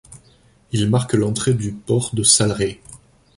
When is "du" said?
1.53-1.73